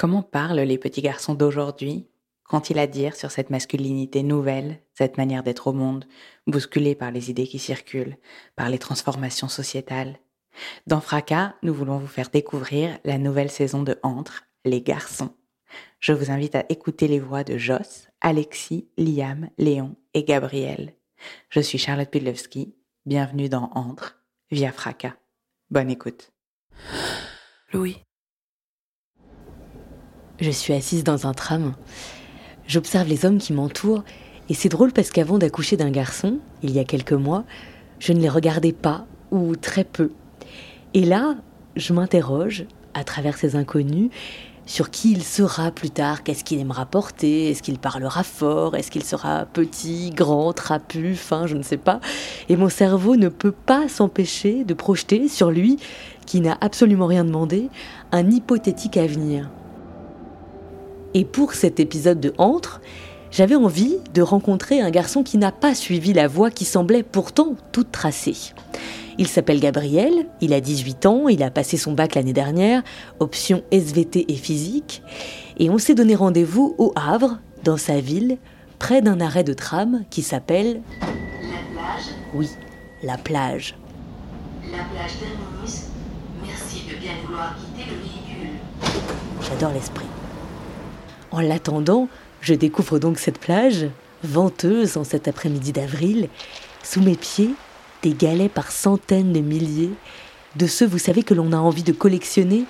[0.00, 2.08] Comment parlent les petits garçons d'aujourd'hui
[2.44, 6.06] Qu'ont-ils à dire sur cette masculinité nouvelle, cette manière d'être au monde,
[6.46, 8.16] bousculée par les idées qui circulent,
[8.56, 10.18] par les transformations sociétales?
[10.86, 15.34] Dans Fracas, nous voulons vous faire découvrir la nouvelle saison de Entre, les garçons.
[15.98, 20.94] Je vous invite à écouter les voix de Joss, Alexis, Liam, Léon et Gabriel.
[21.50, 22.74] Je suis Charlotte Pudlowski.
[23.04, 24.18] Bienvenue dans Entre,
[24.50, 25.16] via Fracas.
[25.68, 26.32] Bonne écoute.
[27.74, 27.98] Louis.
[30.40, 31.74] Je suis assise dans un tram.
[32.66, 34.04] J'observe les hommes qui m'entourent
[34.48, 37.44] et c'est drôle parce qu'avant d'accoucher d'un garçon, il y a quelques mois,
[37.98, 40.12] je ne les regardais pas ou très peu.
[40.94, 41.36] Et là,
[41.76, 44.10] je m'interroge, à travers ces inconnus,
[44.64, 48.90] sur qui il sera plus tard, qu'est-ce qu'il aimera porter, est-ce qu'il parlera fort, est-ce
[48.90, 52.00] qu'il sera petit, grand, trapu, fin, je ne sais pas.
[52.48, 55.78] Et mon cerveau ne peut pas s'empêcher de projeter sur lui,
[56.24, 57.68] qui n'a absolument rien demandé,
[58.10, 59.50] un hypothétique avenir.
[61.14, 62.80] Et pour cet épisode de Entre,
[63.30, 67.56] j'avais envie de rencontrer un garçon qui n'a pas suivi la voie qui semblait pourtant
[67.72, 68.36] toute tracée.
[69.18, 72.82] Il s'appelle Gabriel, il a 18 ans, il a passé son bac l'année dernière,
[73.18, 75.02] option SVT et physique,
[75.58, 78.38] et on s'est donné rendez-vous au Havre, dans sa ville,
[78.78, 80.80] près d'un arrêt de tram qui s'appelle...
[81.02, 82.48] La plage Oui,
[83.02, 83.76] la plage.
[84.64, 85.82] La plage terminus.
[86.44, 88.56] Merci de bien vouloir quitter le véhicule.
[89.42, 90.06] J'adore l'esprit.
[91.30, 92.08] En l'attendant,
[92.40, 93.86] je découvre donc cette plage,
[94.24, 96.28] venteuse en cet après-midi d'avril.
[96.82, 97.50] Sous mes pieds,
[98.02, 99.92] des galets par centaines de milliers,
[100.56, 102.64] de ceux, vous savez, que l'on a envie de collectionner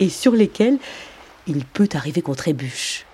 [0.00, 0.78] et sur lesquels
[1.46, 3.04] il peut arriver qu'on trébuche.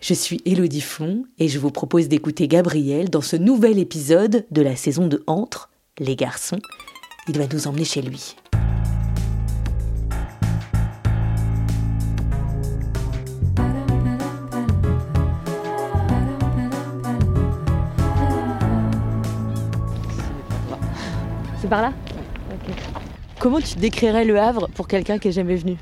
[0.00, 4.62] Je suis Élodie Fon et je vous propose d'écouter Gabriel dans ce nouvel épisode de
[4.62, 6.60] la saison de Entre, les garçons.
[7.28, 8.36] Il va nous emmener chez lui.
[21.66, 21.92] C'est par là
[23.40, 25.76] Comment tu décrirais le Havre pour quelqu'un qui est jamais venu?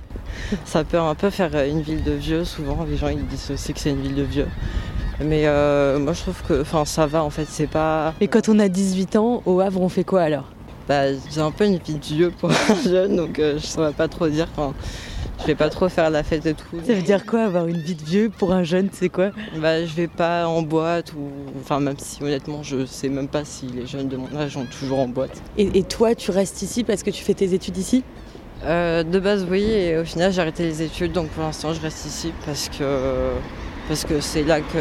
[0.65, 3.75] Ça peut un peu faire une ville de vieux, souvent les gens ils disent aussi
[3.75, 4.49] que c'est une ville de vieux.
[5.21, 8.15] Mais euh, moi je trouve que enfin, ça va en fait, c'est pas.
[8.23, 10.47] Et quand on a 18 ans, au Havre, on fait quoi alors?
[10.89, 13.93] Bah, c'est un peu une vie de vieux pour un jeune, donc euh, je saurais
[13.93, 14.49] pas trop dire.
[14.57, 14.73] Enfin,
[15.41, 16.65] je vais pas trop faire la fête et tout.
[16.87, 19.31] Ça veut dire quoi avoir une vie de vieux pour un jeune, c'est quoi?
[19.61, 21.31] Bah, je vais pas en boîte ou.
[21.61, 24.67] Enfin, même si honnêtement, je sais même pas si les jeunes de mon âge ont
[24.67, 25.43] toujours en boîte.
[25.59, 28.03] et, et toi, tu restes ici parce que tu fais tes études ici?
[28.65, 31.81] Euh, de base, oui, et au final, j'ai arrêté les études, donc pour l'instant, je
[31.81, 33.31] reste ici parce que
[33.89, 34.79] parce que c'est là que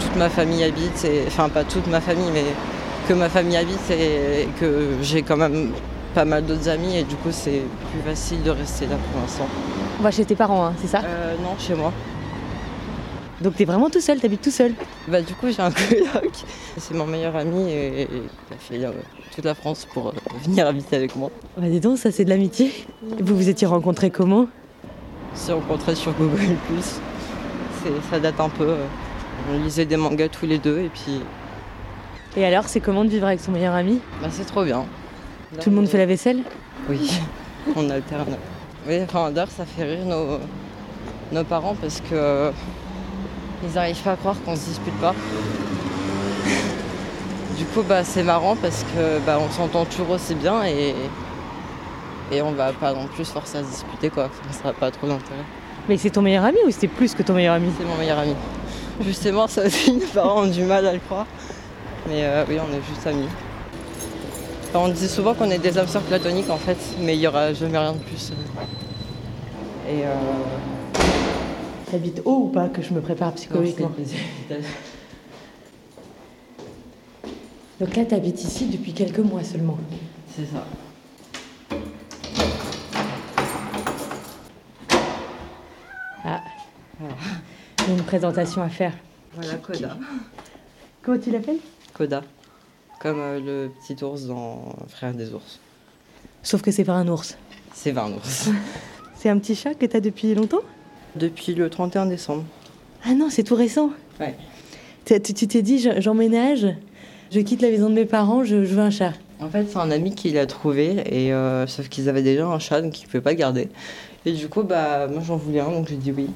[0.00, 2.44] toute ma famille habite, et, enfin pas toute ma famille, mais
[3.06, 5.72] que ma famille habite et que j'ai quand même
[6.14, 7.62] pas mal d'autres amis, et du coup, c'est
[7.92, 9.46] plus facile de rester là pour l'instant.
[9.98, 11.02] On va chez tes parents, hein, c'est ça?
[11.04, 11.92] Euh, non, chez moi.
[13.40, 14.74] Donc t'es vraiment tout seul, t'habites tout seul?
[15.08, 16.30] Bah du coup, j'ai un coloc.
[16.76, 18.92] C'est mon meilleur ami et il a fait euh,
[19.34, 20.12] toute la France pour euh,
[20.44, 21.30] venir habiter avec moi.
[21.56, 22.70] Bah dis donc, ça c'est de l'amitié.
[23.18, 24.46] Vous vous étiez rencontrés comment?
[25.32, 26.36] On s'est rencontrés sur Google+.
[28.10, 28.64] Ça date un peu.
[28.68, 28.84] euh,
[29.54, 31.22] On lisait des mangas tous les deux et puis
[32.36, 34.00] Et alors, c'est comment de vivre avec son meilleur ami?
[34.20, 34.84] Bah, c'est trop bien.
[35.58, 36.42] Tout le monde on- fait la vaisselle
[36.88, 37.10] Oui,
[37.76, 38.36] on alterne.
[38.86, 40.38] Oui, enfin d'ailleurs ça fait rire nos,
[41.32, 42.50] nos parents parce que euh,
[43.64, 45.14] ils n'arrivent pas à croire qu'on se dispute pas.
[47.58, 50.94] Du coup bah c'est marrant parce que bah, on s'entend toujours aussi bien et,
[52.32, 54.30] et on va pas non plus forcer à se disputer quoi.
[54.50, 55.44] Ça n'a pas trop d'intérêt.
[55.88, 57.70] Mais c'est ton meilleur ami ou c'est plus que ton meilleur ami?
[57.78, 58.34] C'est mon meilleur ami.
[59.04, 61.26] Justement ça aussi nos parents ont du mal à le croire.
[62.08, 63.28] Mais euh, oui on est juste amis.
[64.72, 67.52] On dit souvent qu'on est des âmes sœurs platoniques en fait, mais il n'y aura
[67.52, 68.32] jamais rien de plus.
[69.88, 70.14] Et euh,
[71.90, 73.90] T'habites haut ou pas que je me prépare psychologiquement
[77.80, 79.76] Donc là, t'habites ici depuis quelques mois seulement.
[80.36, 80.64] C'est ça.
[86.24, 86.40] Ah,
[87.84, 88.92] j'ai une présentation à faire.
[89.34, 89.96] Voilà Coda.
[91.02, 91.58] Comment tu l'appelles?
[91.92, 92.22] Coda.
[93.00, 95.58] Comme euh, le petit ours dans Frères des ours.
[96.42, 97.36] Sauf que c'est pas un ours.
[97.74, 98.48] C'est 20 ours.
[99.16, 100.62] C'est un petit chat que t'as depuis longtemps?
[101.14, 102.44] Depuis le 31 décembre.
[103.04, 103.90] Ah non, c'est tout récent.
[104.18, 104.34] Ouais.
[105.04, 106.66] Tu t'es dit, je- j'emménage,
[107.30, 109.12] je quitte la maison de mes parents, je, je veux un chat.
[109.38, 112.58] En fait, c'est un ami qui l'a trouvé, et euh, sauf qu'ils avaient déjà un
[112.58, 113.68] chat, donc ils ne pouvaient pas le garder.
[114.24, 116.30] Et du coup, bah, moi j'en voulais un, donc j'ai dit oui.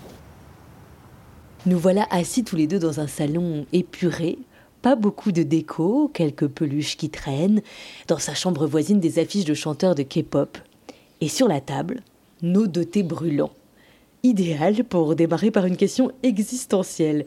[1.64, 4.37] Nous voilà assis tous les deux dans un salon épuré.
[4.84, 7.62] Pas beaucoup de déco, quelques peluches qui traînent.
[8.06, 10.58] Dans sa chambre voisine, des affiches de chanteurs de K-pop.
[11.22, 12.02] Et sur la table,
[12.42, 13.54] nos deux thés brûlants.
[14.25, 17.25] Idéal pour démarrer par une question existentielle.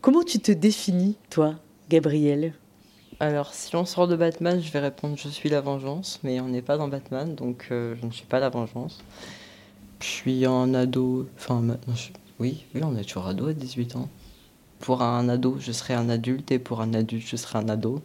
[0.00, 1.54] Comment tu te définis, toi,
[1.88, 2.52] Gabriel?
[3.20, 6.48] Alors, si on sort de Batman, je vais répondre je suis la vengeance, mais on
[6.48, 9.04] n'est pas dans Batman, donc euh, je ne suis pas la vengeance.
[10.00, 11.64] Je suis un ado, enfin,
[12.40, 14.08] oui, oui, on est toujours ado à 18 ans.
[14.80, 18.02] Pour un ado, je serai un adulte, et pour un adulte, je serai un ado.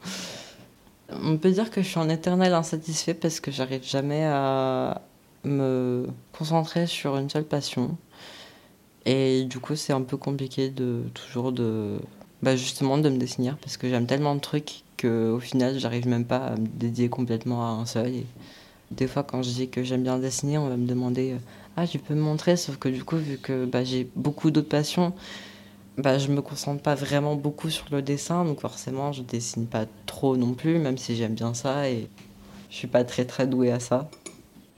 [1.12, 5.02] On peut dire que je suis en éternel insatisfait parce que j'arrive jamais à
[5.44, 7.98] me concentrer sur une seule passion.
[9.06, 12.00] Et du coup, c'est un peu compliqué de toujours de
[12.42, 16.26] bah justement de me dessiner parce que j'aime tellement de trucs qu'au final, j'arrive même
[16.26, 18.12] pas à me dédier complètement à un seul.
[18.92, 21.36] Des fois, quand je dis que j'aime bien dessiner, on va me demander
[21.76, 22.56] Ah, tu peux me montrer?
[22.58, 25.14] Sauf que du coup, vu que bah, j'ai beaucoup d'autres passions,
[25.98, 28.45] bah, je me concentre pas vraiment beaucoup sur le dessin.
[28.45, 31.90] Donc forcément, je dessine pas trop non plus, même si j'aime bien ça.
[31.90, 32.07] Et
[32.69, 34.10] je suis pas très très douée à ça.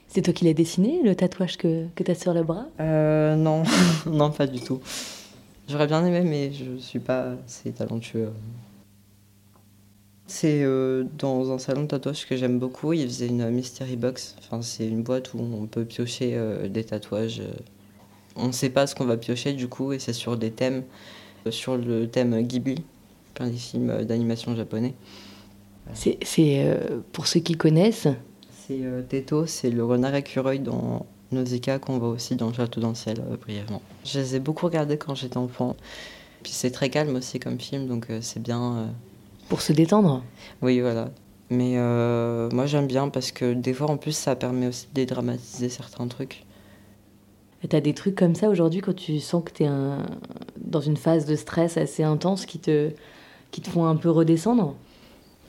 [0.08, 2.66] C'est toi qui l'as dessiné, le tatouage que, que t'as sur le bras?
[2.80, 3.64] Euh, non,
[4.06, 4.80] non, pas du tout.
[5.68, 8.30] J'aurais bien aimé, mais je suis pas assez talentueux.
[10.28, 12.92] C'est euh, dans un salon de tatouage que j'aime beaucoup.
[12.92, 14.36] Il faisait une mystery box.
[14.38, 17.42] Enfin, c'est une boîte où on peut piocher euh, des tatouages.
[18.36, 20.84] On ne sait pas ce qu'on va piocher du coup, et c'est sur des thèmes.
[21.46, 22.82] Euh, Sur le thème Ghibli,
[23.34, 24.94] plein des films euh, d'animation japonais.
[25.94, 28.08] C'est euh, pour ceux qui connaissent.
[28.50, 32.80] C'est euh, Teto, c'est le renard écureuil dans Nausicaa qu'on voit aussi dans le Château
[32.80, 33.80] dans le ciel euh, brièvement.
[34.04, 35.76] Je les ai beaucoup regardés quand j'étais enfant.
[36.42, 38.88] Puis c'est très calme aussi comme film, donc c'est bien.
[39.48, 40.22] Pour se détendre.
[40.62, 41.10] Oui, voilà.
[41.50, 41.76] Mais
[42.52, 46.06] moi j'aime bien parce que des fois en plus ça permet aussi de dédramatiser certains
[46.06, 46.45] trucs.
[47.68, 50.06] T'as des trucs comme ça aujourd'hui quand tu sens que t'es un...
[50.56, 52.90] dans une phase de stress assez intense qui te,
[53.50, 54.74] qui te font un peu redescendre?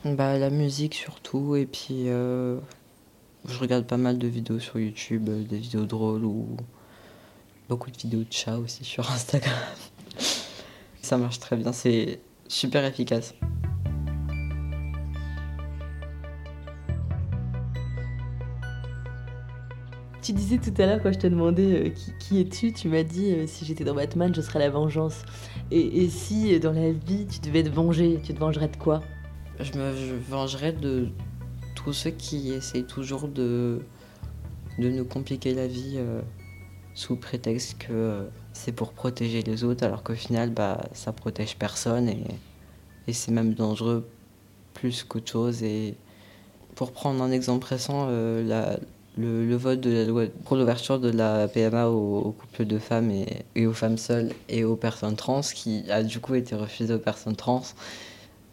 [0.05, 2.59] Bah la musique surtout, et puis euh,
[3.47, 6.47] je regarde pas mal de vidéos sur YouTube, euh, des vidéos drôles ou
[7.67, 9.55] beaucoup de vidéos de chats aussi sur Instagram.
[11.01, 13.33] Ça marche très bien, c'est super efficace.
[20.27, 21.89] Tu disais tout à l'heure quand je te demandais euh,
[22.19, 25.21] qui, es-tu, tu m'as dit euh, si j'étais dans Batman, je serais la vengeance.
[25.71, 29.01] Et, si euh, dans la vie tu devais te venger, tu te vengerais de quoi?
[29.57, 31.07] Je me je vengerai de
[31.77, 33.79] tous ceux qui essayent toujours de,
[34.77, 35.97] de nous compliquer la vie
[36.93, 42.09] sous prétexte que c'est pour protéger les autres, alors qu'au final, bah, ça protège personne
[42.09, 42.25] et,
[43.07, 44.05] et c'est même dangereux
[44.73, 45.63] plus qu'autre chose.
[45.63, 45.95] Et
[46.75, 48.77] pour prendre un exemple récent, la-
[49.17, 53.45] le, vote de la loi pour l'ouverture de la PMA aux, couples de femmes et,
[53.55, 56.99] et aux femmes seules et aux personnes trans, qui a du coup été refusé aux
[56.99, 57.63] personnes trans.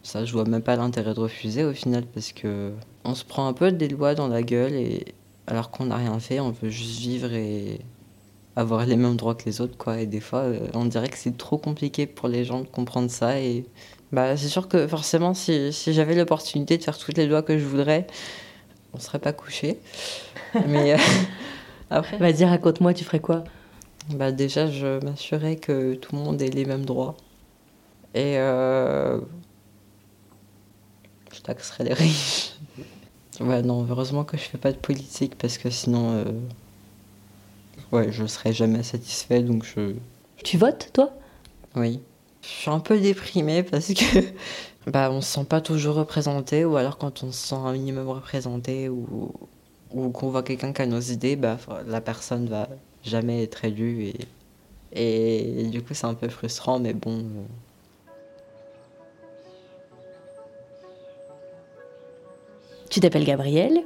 [0.02, 2.72] Ça, je vois même pas l'intérêt de refuser au final parce que
[3.04, 5.14] on se prend un peu des lois dans la gueule et
[5.46, 7.80] alors qu'on n'a rien fait, on veut juste vivre et
[8.56, 10.00] avoir les mêmes droits que les autres quoi.
[10.00, 13.10] Et des fois, euh, on dirait que c'est trop compliqué pour les gens de comprendre
[13.10, 13.66] ça et
[14.12, 17.58] bah c'est sûr que forcément si, si j'avais l'opportunité de faire toutes les lois que
[17.58, 18.06] je voudrais,
[18.94, 19.78] on serait pas couché.
[20.66, 20.98] Mais euh,
[21.90, 23.44] après, Vas-y, raconte-moi, tu ferais quoi?
[24.10, 27.16] Bah déjà, je m'assurais que tout le monde ait les mêmes droits.
[28.14, 29.20] Et euh,
[31.32, 32.52] je taxerais les riches.
[33.40, 36.24] Ouais, non, heureusement que je fais pas de politique parce que sinon, euh,
[37.92, 39.42] ouais, je serais jamais satisfait.
[39.42, 39.94] Donc je,
[40.44, 41.12] Tu votes, toi?
[41.76, 42.00] Oui.
[42.42, 44.18] Je suis un peu déprimée parce que
[44.86, 48.08] bah, on se sent pas toujours représenté ou alors quand on se sent un minimum
[48.08, 49.32] représenté ou,
[49.92, 52.68] ou qu'on voit quelqu'un qui a nos idées, bah, la personne va
[53.02, 54.12] jamais être élue
[54.92, 57.18] et, et du coup c'est un peu frustrant mais bon.
[57.18, 57.44] euh,
[62.90, 63.80] Tu t'appelles Gabriel.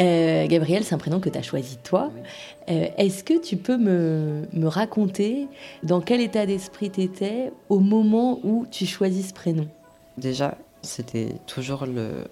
[0.00, 2.10] Euh, Gabriel, c'est un prénom que tu as choisi toi.
[2.14, 2.22] Oui.
[2.70, 5.46] Euh, Est-ce que tu peux me, me raconter
[5.82, 9.68] dans quel état d'esprit tu étais au moment où tu choisis ce prénom?
[10.18, 12.24] Déjà, c'était toujours le,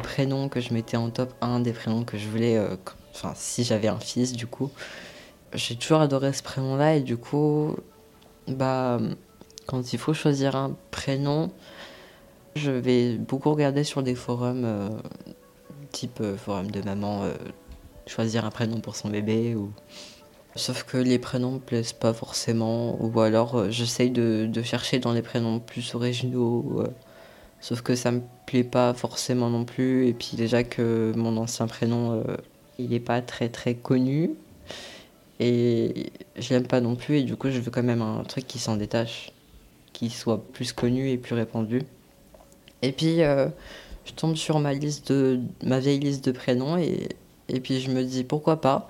[0.00, 2.76] prénom que je mettais en top 1 des prénoms que je voulais, euh,
[3.14, 4.70] enfin si j'avais un fils du coup.
[5.54, 7.76] J'ai toujours adoré ce prénom-là et du coup,
[8.46, 9.00] bah,
[9.66, 11.50] quand il faut choisir un prénom,
[12.56, 14.90] je vais beaucoup regarder sur des forums, euh,
[15.90, 17.22] type euh, forum de maman,
[18.06, 19.56] choisir un prénom pour son bébé.
[20.56, 25.12] Sauf que les prénoms me plaisent pas forcément, ou alors j'essaye de, de, chercher dans
[25.12, 26.84] les prénoms plus originaux.
[27.60, 30.08] Sauf que ça me plaît pas forcément non plus.
[30.08, 32.36] Et puis déjà que mon ancien prénom, euh,
[32.78, 34.30] il est pas très très connu.
[35.40, 37.18] Et je l'aime pas non plus.
[37.18, 39.32] Et du coup, je veux quand même un truc qui s'en détache,
[39.92, 41.82] qui soit plus connu et plus répandu.
[42.82, 43.48] Et puis, euh,
[44.06, 47.10] je tombe sur ma liste de ma vieille liste de prénoms et,
[47.48, 48.88] et puis je me dis pourquoi pas.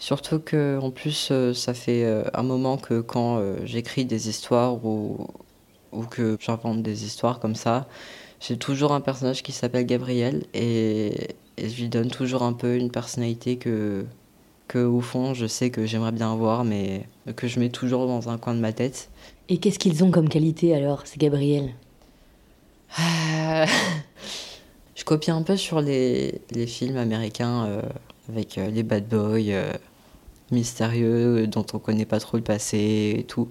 [0.00, 5.28] Surtout que en plus, euh, ça fait un moment que quand j'écris des histoires ou,
[5.92, 7.86] ou que j'invente des histoires comme ça,
[8.40, 12.76] j'ai toujours un personnage qui s'appelle Gabriel et, et, je lui donne toujours un peu
[12.76, 14.06] une personnalité que,
[14.68, 17.06] que au fond je sais que j'aimerais bien avoir mais
[17.36, 19.10] que je mets toujours dans un coin de ma tête.
[19.48, 21.74] Et qu'est-ce qu'ils ont comme qualité alors, c'est Gabriel?
[25.00, 27.82] Je copie un peu sur les, les films américains euh,
[28.28, 29.72] avec euh, les bad boys euh,
[30.50, 33.48] mystérieux dont on connaît pas trop le passé et tout.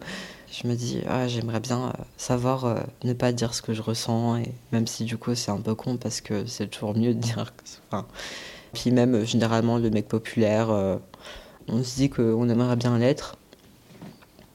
[0.52, 4.52] Je me dis, ah, j'aimerais bien savoir ne pas dire ce que je ressens, et
[4.72, 7.54] même si du coup c'est un peu con parce que c'est toujours mieux de dire.
[7.92, 8.08] Enfin,
[8.74, 10.70] puis même généralement le mec populaire,
[11.68, 13.38] on se dit qu'on aimerait bien l'être,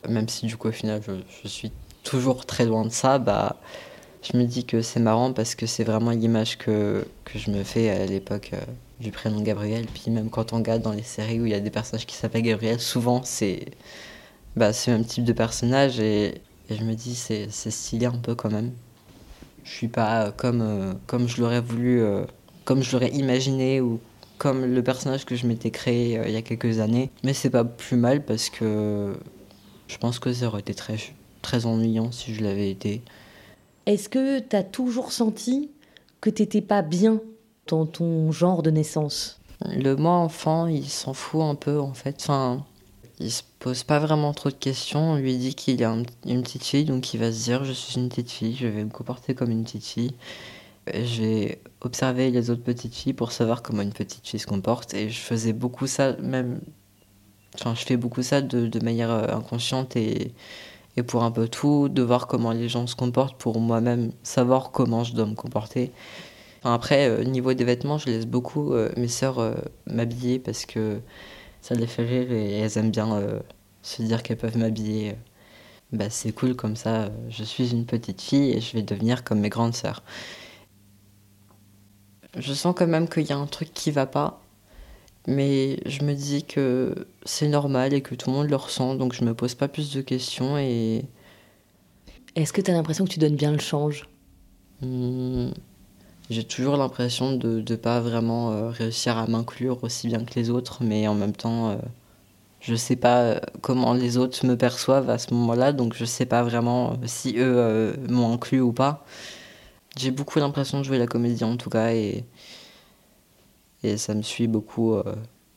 [0.08, 1.70] même si du coup au final je, je suis
[2.02, 3.56] toujours très loin de ça, bah
[4.22, 7.62] je me dis que c'est marrant parce que c'est vraiment l'image que, que je me
[7.62, 8.60] fais à l'époque euh,
[9.00, 9.86] du prénom Gabriel.
[9.86, 12.16] Puis même quand on regarde dans les séries où il y a des personnages qui
[12.16, 13.66] s'appellent Gabriel, souvent c'est
[14.56, 18.50] bah, le même type de personnage et, je me dis c'est stylé un peu quand
[18.50, 18.72] même.
[19.64, 22.24] Je suis pas comme, euh, comme je l'aurais voulu, euh,
[22.64, 24.00] comme je l'aurais imaginé ou
[24.38, 27.10] comme le personnage que je m'étais créé euh, il y a quelques années.
[27.22, 29.14] Mais c'est pas plus mal parce que
[29.88, 30.96] je pense que ça aurait été très,
[31.42, 33.02] très ennuyant si je l'avais été.
[33.84, 35.70] Est-ce que tu as toujours senti
[36.22, 37.20] que t'étais pas bien
[37.66, 42.16] dans ton genre de naissance Le moi enfant, il s'en fout un peu en fait.
[42.20, 42.64] Enfin,
[43.20, 45.12] il se pose pas vraiment trop de questions.
[45.12, 47.72] On lui dit qu'il est un, une petite fille, donc il va se dire je
[47.72, 50.14] suis une petite fille, je vais me comporter comme une petite fille.
[50.92, 54.92] Je vais observer les autres petites filles pour savoir comment une petite fille se comporte.
[54.94, 56.60] Et je faisais beaucoup ça, même.
[57.54, 60.34] Enfin, je fais beaucoup ça de, manière inconsciente et
[60.96, 64.70] et pour un peu tout, de voir comment les gens se comportent pour moi-même savoir
[64.70, 65.90] comment je dois me comporter.
[66.64, 69.52] Enfin, après, euh, niveau des vêtements, je laisse beaucoup euh, mes sœurs euh,
[69.84, 70.98] m'habiller parce que
[71.60, 73.20] ça les fait rire et elles aiment bien
[73.82, 75.14] se dire qu'elles peuvent m'habiller.
[75.92, 79.40] Bah, c'est cool comme ça, je suis une petite fille et je vais devenir comme
[79.40, 80.02] mes grandes sœurs.
[82.38, 84.40] Je sens quand même qu'il y a un truc qui va pas
[85.26, 89.14] mais je me dis que c'est normal et que tout le monde le ressent, donc
[89.14, 91.04] je me pose pas plus de questions et.
[92.36, 94.06] Est-ce que tu as l'impression que tu donnes bien le change?
[94.82, 95.52] Mmh,
[96.30, 100.50] J'ai toujours l'impression de ne pas vraiment euh, réussir à m'inclure aussi bien que les
[100.50, 101.76] autres, mais en même temps, euh,
[102.60, 106.24] je sais pas euh, comment les autres me perçoivent à ce moment-là, donc je sais
[106.24, 109.04] pas vraiment si eux euh, m'ont inclus ou pas.
[109.98, 112.24] J'ai beaucoup l'impression de jouer la comédie en tout cas, et
[113.84, 114.94] et ça me suit beaucoup.
[114.94, 115.14] Euh...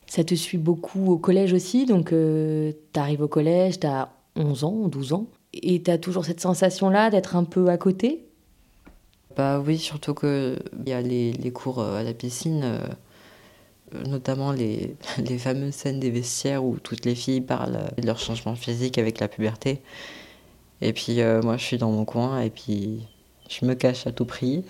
[0.07, 4.09] Ça te suit beaucoup au collège aussi, donc euh, tu arrives au collège, tu as
[4.35, 8.26] 11 ans, 12 ans, et tu as toujours cette sensation-là d'être un peu à côté?
[9.37, 14.51] Bah oui, surtout qu'il y a les, les, cours euh, à la piscine, euh, notamment
[14.51, 18.97] les, les, fameuses scènes des vestiaires où toutes les filles parlent de leur changement physique
[18.97, 19.81] avec la puberté.
[20.81, 23.01] Et puis euh, moi je suis dans mon coin et puis
[23.47, 24.65] je me cache à tout prix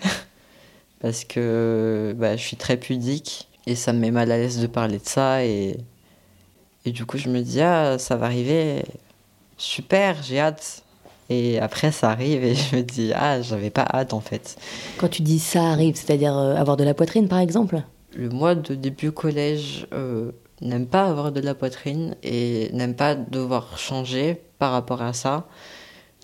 [1.00, 4.66] parce que bah, je suis très pudique et ça me met mal à l'aise de
[4.66, 5.78] parler de ça et,
[6.84, 8.84] et du coup je me dis ah ça va arriver
[9.58, 10.82] super j'ai hâte
[11.28, 14.56] et après ça arrive et je me dis ah j'avais pas hâte en fait.
[14.98, 17.82] Quand tu dis ça arrive c'est à dire euh, avoir de la poitrine par exemple?
[18.16, 23.14] Le mois de début collège euh, n'aime pas avoir de la poitrine et n'aime pas
[23.14, 25.46] devoir changer par rapport à ça.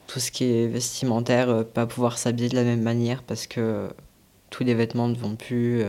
[0.06, 3.88] Tout ce qui est vestimentaire euh, pas pouvoir s'habiller de la même manière parce que
[4.50, 5.82] tous les vêtements ne vont plus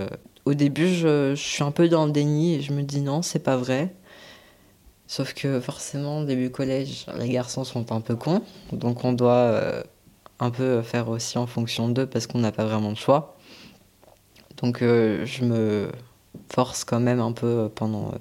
[0.45, 3.21] au début, je, je, suis un peu dans le déni et je me dis non,
[3.21, 3.93] c'est pas vrai.
[5.07, 9.83] Sauf que forcément, début collège, les garçons sont un peu cons, donc on doit euh,
[10.39, 13.37] un peu faire aussi en fonction d'eux parce qu'on n'a pas vraiment de choix.
[14.57, 15.89] Donc euh, je me
[16.49, 18.13] force quand même un peu pendant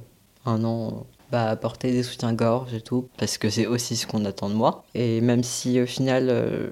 [0.44, 4.24] un an bah, à porter des soutiens-gorge et tout, parce que c'est aussi ce qu'on
[4.24, 4.84] attend de moi.
[4.94, 6.70] Et même si au final euh,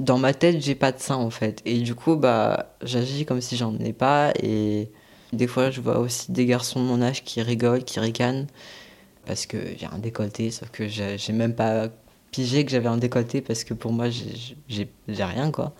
[0.00, 1.60] dans ma tête, j'ai pas de sein en fait.
[1.64, 4.32] Et du coup, bah, j'agis comme si j'en ai pas.
[4.42, 4.90] Et
[5.32, 8.46] des fois, je vois aussi des garçons de mon âge qui rigolent, qui ricanent.
[9.26, 11.88] Parce que j'ai un décolleté, sauf que j'ai même pas
[12.30, 15.74] pigé que j'avais un décolleté parce que pour moi, j'ai rien quoi.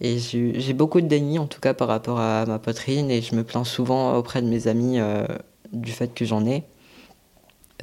[0.00, 3.34] Et j'ai beaucoup de déni en tout cas par rapport à ma poitrine et je
[3.34, 5.24] me plains souvent auprès de mes amis euh,
[5.72, 6.64] du fait que j'en ai.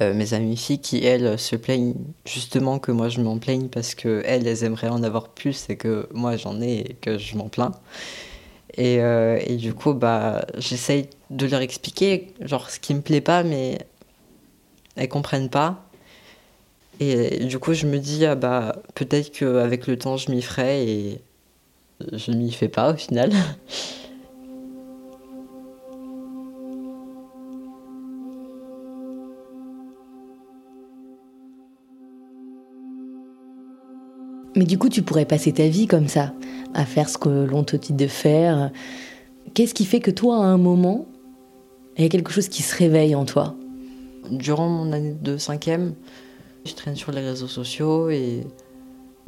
[0.00, 3.94] Euh, mes amies filles qui, elles, se plaignent justement que moi je m'en plaigne parce
[3.94, 7.48] que elles, aimeraient en avoir plus et que moi j'en ai et que je m'en
[7.48, 7.72] plains.
[8.74, 13.20] Et, euh, et, du coup, bah, j'essaye de leur expliquer genre ce qui me plaît
[13.20, 13.78] pas, mais
[14.96, 15.84] elles comprennent pas.
[17.00, 20.88] Et du coup, je me dis, ah bah, peut-être qu'avec le temps, je m'y ferai
[20.88, 21.20] et
[22.12, 23.32] je ne m'y fais pas au final.
[34.54, 36.34] Mais du coup, tu pourrais passer ta vie comme ça,
[36.74, 38.70] à faire ce que l'on te dit de faire.
[39.54, 41.06] Qu'est-ce qui fait que toi, à un moment,
[41.96, 43.56] il y a quelque chose qui se réveille en toi?
[44.30, 45.94] Durant mon année de cinquième,
[46.64, 48.46] je traîne sur les réseaux sociaux et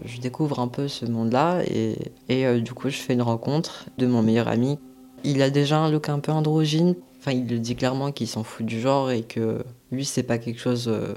[0.05, 1.97] je découvre un peu ce monde-là et,
[2.29, 4.79] et euh, du coup je fais une rencontre de mon meilleur ami.
[5.25, 8.45] Il a déjà un look un peu androgyne, enfin il le dit clairement qu'il s'en
[8.45, 11.15] fout du genre et que lui c'est pas quelque chose euh,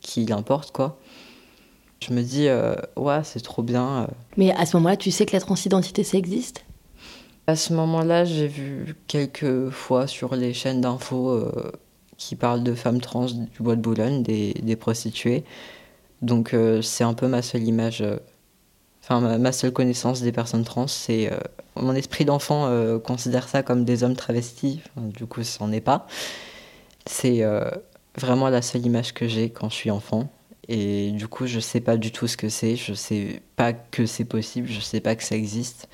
[0.00, 0.98] qui l'importe quoi.
[2.00, 4.06] Je me dis, euh, ouais, c'est trop bien.
[4.36, 6.64] Mais à ce moment-là, tu sais que la transidentité, ça existe?
[7.48, 11.42] À ce moment-là, j'ai vu quelques fois sur les chaînes d'infos
[12.18, 15.44] qui parlent de femmes trans du bois de Boulogne, des, des prostituées.
[16.20, 18.04] Donc euh, c'est un peu ma seule image,
[19.02, 20.86] enfin ma, seule connaissance des personnes trans.
[20.86, 21.30] C'est
[21.76, 22.68] mon esprit d'enfant
[23.00, 24.80] considère ça comme des hommes travestis.
[24.96, 26.06] Du coup, ça n'en est pas.
[27.06, 27.42] C'est
[28.16, 30.28] vraiment la seule image que j'ai quand je suis enfant.
[30.68, 34.04] Et du coup, je sais pas du tout ce que c'est, je sais pas que
[34.04, 35.88] c'est possible, je sais pas que ça existe.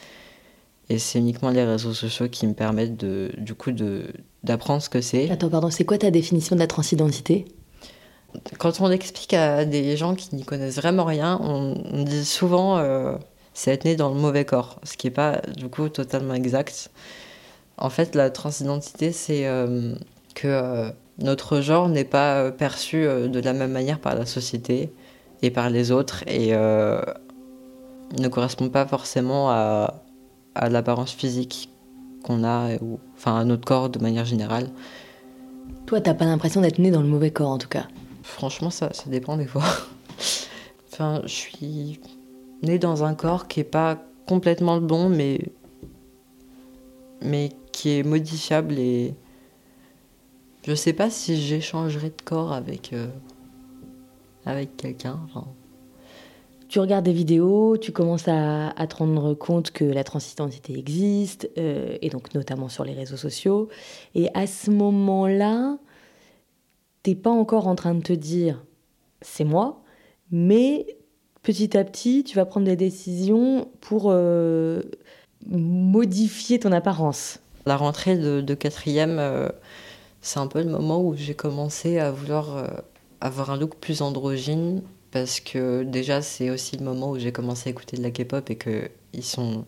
[0.89, 4.13] Et c'est uniquement les réseaux sociaux qui me permettent de, du coup de,
[4.45, 5.31] d'apprendre ce que c'est.
[5.31, 7.47] Attends, pardon, c'est quoi ta définition de la transidentité?
[8.59, 12.79] Quand on explique à des gens qui n'y connaissent vraiment rien, on, on dit souvent
[12.79, 13.17] euh,
[13.55, 16.91] c'est être né dans le mauvais corps, ce qui n'est pas du coup totalement exact.
[17.79, 19.95] En fait, la transidentité, c'est euh,
[20.35, 24.93] que euh, notre genre n'est pas perçu de la même manière par la société
[25.43, 30.03] et par les autres et ne correspond pas forcément à,
[30.57, 31.71] à l'apparence physique
[32.25, 34.71] qu'on a, ou, enfin à notre corps de manière générale.
[35.87, 37.87] Toi, t'as pas l'impression d'être né dans le mauvais corps en tout cas?
[38.23, 39.65] Franchement, ça, ça dépend des fois.
[40.93, 42.01] enfin, je suis
[42.63, 45.41] né dans un corps qui est pas complètement le bon, mais,
[47.23, 49.15] mais qui est modifiable et
[50.67, 53.09] je sais pas si j'échangerai de corps avec, euh,
[54.47, 55.21] avec quelqu'un.
[55.27, 55.47] Enfin...
[56.69, 61.97] Tu regardes des vidéos, tu commences à, te rendre compte que la transidentité existe, euh,
[62.01, 63.69] et donc notamment sur les réseaux sociaux.
[64.15, 65.79] Et à ce moment-là,
[67.03, 68.65] t'es pas encore en train de te dire
[69.21, 69.83] c'est moi,
[70.31, 70.87] mais
[71.43, 74.81] petit à petit, tu vas prendre des décisions pour euh,
[75.47, 77.41] modifier ton apparence.
[77.67, 79.49] La rentrée de, quatrième euh,
[80.23, 82.85] c'est un peu le moment où j'ai commencé à vouloir
[83.21, 84.83] avoir un look plus androgyne
[85.15, 88.51] parce que déjà c'est aussi le moment où j'ai commencé à écouter de la K-pop
[88.51, 89.65] et que ils sont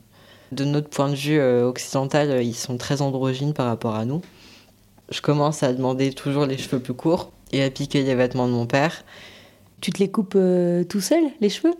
[0.51, 4.23] de notre point de vue euh, occidental ils sont très androgynes par rapport à nous.
[5.09, 8.53] Je commence à demander toujours les cheveux plus courts et à piquer les vêtements de
[8.53, 9.05] mon père.
[9.81, 11.75] Tu te les coupes euh, tout seul les cheveux?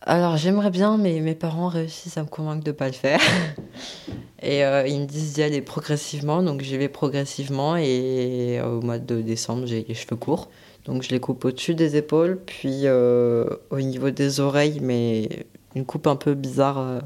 [0.00, 3.20] Alors j'aimerais bien, mais mes parents réussissent à me convaincre de ne pas le faire.
[4.42, 7.76] Et euh, ils me disent d'y aller progressivement, donc j'y vais progressivement.
[7.76, 10.48] Et euh, au mois de décembre, j'ai les cheveux courts.
[10.84, 15.84] Donc je les coupe au-dessus des épaules, puis euh, au niveau des oreilles, mais une
[15.84, 17.00] coupe un peu bizarre, euh,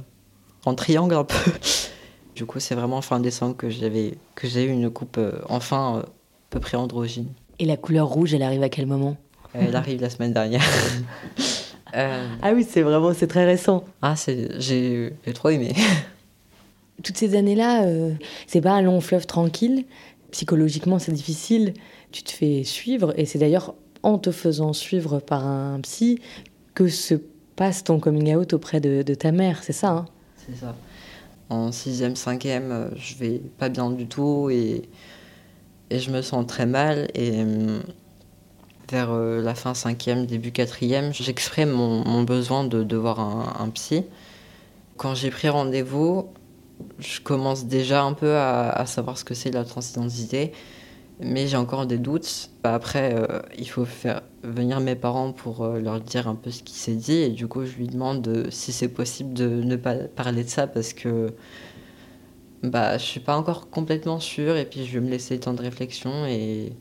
[0.65, 1.51] en triangle un peu.
[2.35, 6.09] du coup, c'est vraiment fin décembre que j'ai eu une coupe enfin à
[6.51, 7.29] peu près androgyne.
[7.59, 9.17] Et la couleur rouge, elle arrive à quel moment?
[9.55, 10.63] Elle arrive la semaine dernière.
[11.97, 12.27] Euh...
[12.43, 13.83] Ah oui, c'est vraiment, c'est très récent.
[14.03, 14.15] Ah,
[14.59, 15.73] j'ai trop aimé.
[17.03, 18.13] Toutes ces années-là, euh,
[18.47, 19.87] c'est pas un long fleuve tranquille.
[20.31, 21.73] Psychologiquement, c'est difficile.
[22.11, 26.21] Tu te fais suivre, et c'est d'ailleurs en te faisant suivre par un psy
[26.75, 27.15] que se
[27.57, 30.07] passe ton coming out auprès de, ta mère, c'est ça hein?
[30.37, 30.75] C'est ça.
[31.51, 34.83] En sixième, cinquième, euh, je vais pas bien du tout et,
[35.91, 37.09] et je me sens très mal.
[37.15, 37.45] Et
[38.91, 44.05] vers euh, la fin cinquième, début quatrième, j'exprime mon, besoin de, voir un, un psy.
[44.97, 46.29] Quand j'ai pris rendez-vous,
[46.99, 50.53] je commence déjà un peu à savoir ce que c'est la transidentité,
[51.21, 52.51] mais j'ai encore des doutes.
[52.63, 56.63] Après, euh, il faut faire venir mes parents pour euh, leur dire un peu ce
[56.63, 59.77] qui s'est dit, et du coup, je lui demande de, si c'est possible de ne
[59.77, 61.33] pas parler de ça parce que
[62.63, 65.55] bah, je suis pas encore complètement sûre, et puis je vais me laisser le temps
[65.55, 66.73] de réflexion et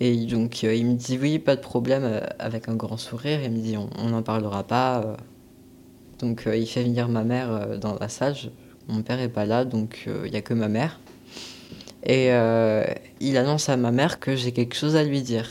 [0.00, 3.40] donc euh, il me dit oui, pas de problème, avec un grand sourire.
[3.42, 5.16] Il me dit on n'en parlera pas.
[6.18, 8.34] Donc il fait venir ma mère dans la salle.
[8.88, 11.00] Mon père est pas là, donc il n'y a que ma mère.
[12.04, 12.84] Et euh,
[13.20, 15.48] il annonce à ma mère que j'ai quelque chose à lui dire.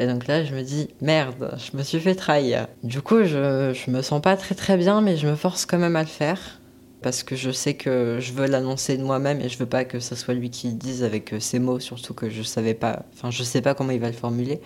[0.00, 2.66] Et donc là, je me dis, merde, je me suis fait trahir.
[2.82, 5.78] Du coup, je, je me sens pas très très bien, mais je me force quand
[5.78, 6.60] même à le faire.
[7.02, 10.00] Parce que je sais que je veux l'annoncer de moi-même et je veux pas que
[10.00, 13.30] ce soit lui qui le dise avec ses mots, surtout que je savais pas, enfin,
[13.30, 14.60] je sais pas comment il va le formuler.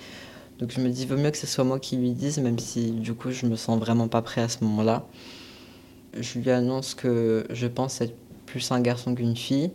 [0.59, 2.90] Donc je me dis, vaut mieux que ce soit moi qui lui dise, même si
[2.90, 5.07] du coup, je me sens vraiment pas prêt à ce moment-là.
[6.18, 8.14] Je lui annonce que je pense être
[8.46, 9.70] plus un garçon qu'une fille.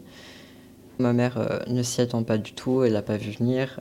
[1.00, 3.80] Ma mère euh, ne s'y attend pas du tout, elle n'a pas vu venir,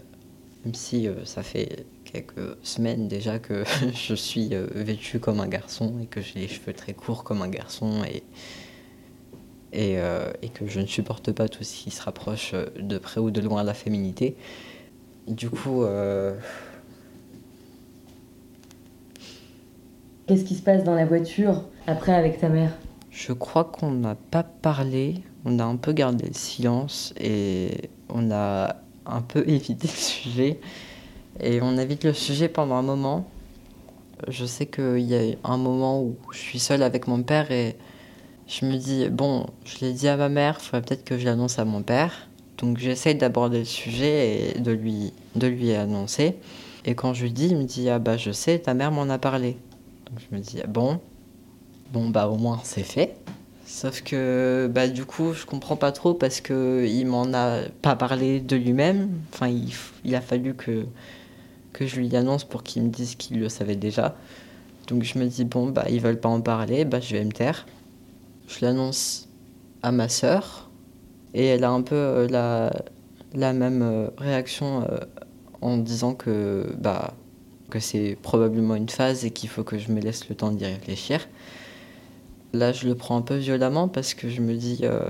[0.65, 5.49] même si euh, ça fait quelques semaines déjà que je suis euh, vêtue comme un
[5.49, 8.23] garçon et que j'ai les cheveux très courts comme un garçon et,
[9.73, 9.97] et,
[10.43, 13.41] et, que je ne supporte pas tout ce qui se rapproche de près ou de
[13.41, 14.35] loin à la féminité.
[15.27, 15.85] Du coup...
[20.27, 22.73] Qu'est-ce qui se passe dans la voiture après avec ta mère?
[23.11, 28.31] Je crois qu'on n'a pas parlé on a un peu gardé le silence et on
[28.31, 30.61] a un peu évité le sujet.
[31.41, 33.29] Et on évite le sujet pendant un moment.
[34.27, 37.77] Je sais qu'il y a un moment où je suis seule avec mon père et
[38.49, 41.25] je me dis, bon, je l'ai dit à ma mère, il faudrait peut-être que je
[41.25, 42.29] l'annonce à mon père.
[42.57, 46.37] Donc j'essaye d'aborder le sujet et de lui, de lui annoncer.
[46.85, 49.09] Et quand je lui dis, il me dit, ah bah je sais, ta mère m'en
[49.11, 49.57] a parlé.
[50.07, 50.99] Donc je me dis, bon,
[51.93, 53.15] bon bah au moins c'est fait.
[53.71, 58.41] Sauf que bah, du coup, je comprends pas trop parce qu'il m'en a pas parlé
[58.41, 59.11] de lui-même.
[59.31, 59.49] Enfin,
[60.05, 60.87] il, a fallu que,
[61.75, 64.17] que je lui annonce pour qu'il me dise qu'il le savait déjà.
[64.87, 67.31] Donc je me dis, bon, bah, ils veulent pas en parler, bah, je vais me
[67.31, 67.67] taire.
[68.47, 69.29] Je l'annonce
[69.83, 70.71] à ma sœur
[71.35, 72.73] et elle a un peu euh, la,
[73.35, 74.99] la même euh, réaction euh,
[75.61, 77.13] en disant que, bah,
[77.69, 80.65] que c'est probablement une phase et qu'il faut que je me laisse le temps d'y
[80.65, 81.21] réfléchir.
[82.55, 85.01] Là, je le prends un peu violemment parce que je me dis, euh,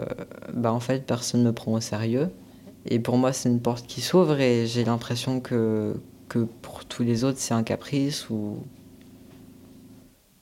[0.53, 2.31] bah en fait, personne ne me prend au sérieux.
[2.87, 5.95] Et pour moi, c'est une porte qui s'ouvre et j'ai l'impression que,
[6.29, 8.59] que pour tous les autres, c'est un caprice ou.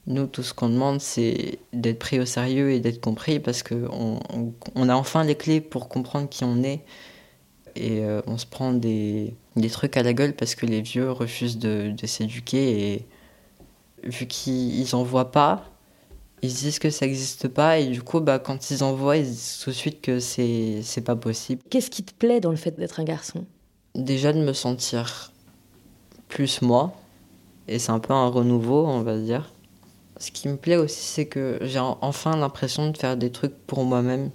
[0.06, 4.20] Nous, tout ce qu'on demande, c'est d'être pris au sérieux et d'être compris parce qu'on
[4.76, 6.84] on, a enfin les clés pour comprendre qui on est.
[7.74, 11.10] Et euh, on se prend des, des, trucs à la gueule parce que les vieux
[11.10, 13.06] refusent de, de s'éduquer et
[14.04, 15.75] vu qu'ils n'en voient pas,
[16.42, 19.60] ils disent que ça n'existe pas et du coup bah, quand ils envoient ils disent
[19.62, 21.62] tout de suite que c'est c'est pas possible.
[21.70, 23.46] Qu'est-ce qui te plaît dans le fait d'être un garçon?
[23.94, 25.32] Déjà de me sentir
[26.28, 26.94] plus moi
[27.68, 29.52] et c'est un peu un renouveau on va dire.
[30.18, 33.84] Ce qui me plaît aussi c'est que j'ai enfin l'impression de faire des trucs pour
[33.84, 34.30] moi-même.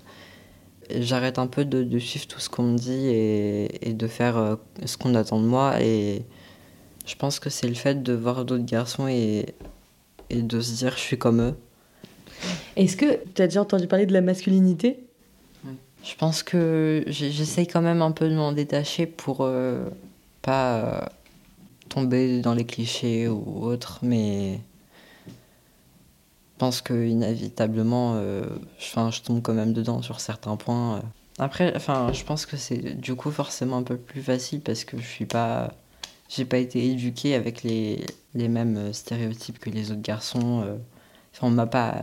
[0.90, 4.38] J'arrête un peu de, de, suivre tout ce qu'on me dit et, et, de faire
[4.38, 6.26] euh, ce qu'on attend de moi et
[7.06, 9.56] je pense que c'est le fait de voir d'autres garçons et,
[10.30, 11.56] et de se dire je suis comme eux
[12.84, 15.00] est-ce que tu as déjà entendu parler de la masculinité?
[16.04, 19.86] Je pense que j'essaye quand même un peu de m'en détacher pour euh,
[20.42, 21.02] pas euh,
[21.90, 24.60] tomber dans les clichés ou autres, mais
[25.28, 25.32] je
[26.58, 28.44] pense que inévitablement, euh,
[28.80, 31.04] je tombe quand même dedans sur certains points.
[31.38, 34.98] Après, enfin, je pense que c'est du coup forcément un peu plus facile parce que
[34.98, 35.72] je suis pas,
[36.30, 40.80] j'ai pas été éduqué avec les, les mêmes stéréotypes que les autres garçons.
[41.32, 41.96] Enfin, on m'a pas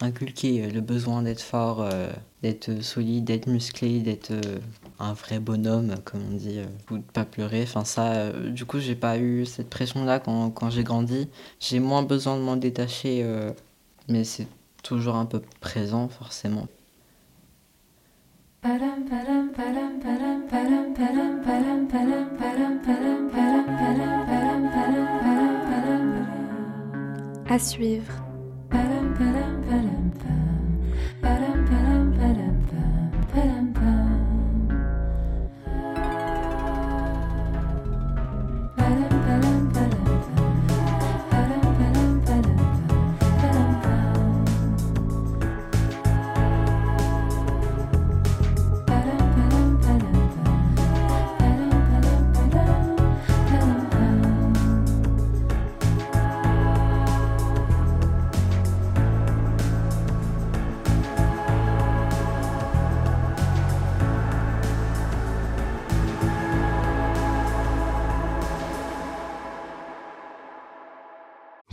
[0.00, 2.10] inculquer euh, le besoin d'être fort, euh,
[2.42, 4.58] d'être solide, d'être musclé, d'être euh,
[4.98, 7.62] un vrai bonhomme, comme on dit, ou de pas pleurer.
[7.62, 11.28] Enfin, ça, du coup, j'ai pas eu cette pression-là quand, quand j'ai grandi.
[11.60, 13.24] J'ai moins besoin de m'en détacher,
[14.08, 14.48] mais c'est
[14.82, 16.66] toujours un peu présent, forcément.
[27.50, 28.27] À suivre.
[29.18, 30.68] ba-dum, ba-dum, ba-dum,
[31.22, 32.67] ba-dum, ba-dum, ba-dum.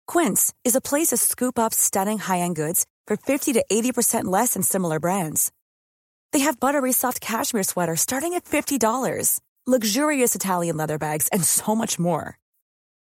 [0.06, 4.54] Quince is a place to scoop up stunning high-end goods for 50 to 80% less
[4.54, 5.52] than similar brands.
[6.33, 11.75] They have buttery soft cashmere sweaters starting at $50, luxurious Italian leather bags, and so
[11.75, 12.38] much more.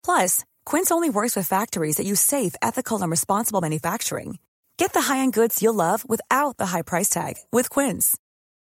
[0.05, 4.39] Plus, Quince only works with factories that use safe, ethical, and responsible manufacturing.
[4.77, 8.19] Get the high-end goods you'll love without the high price tag with Quince.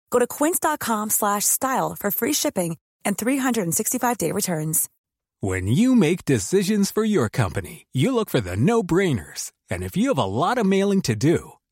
[0.09, 4.89] Go to quince.com/style for free shipping and 365-day returns.
[5.39, 9.51] When you make decisions for your company, you look for the no-brainers.
[9.69, 11.56] And if you have a lot of mailing to do,